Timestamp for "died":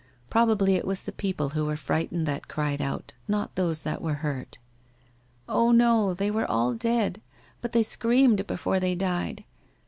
8.95-9.43